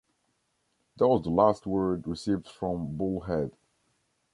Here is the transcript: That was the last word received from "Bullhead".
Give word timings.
That 0.97 1.07
was 1.07 1.21
the 1.21 1.29
last 1.29 1.67
word 1.67 2.07
received 2.07 2.47
from 2.47 2.97
"Bullhead". 2.97 3.51